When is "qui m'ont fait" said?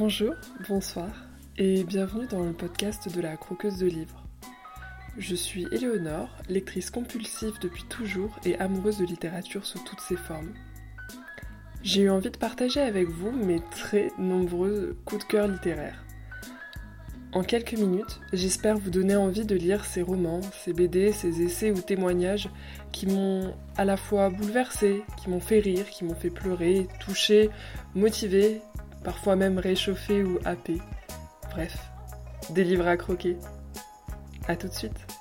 25.22-25.60, 25.90-26.30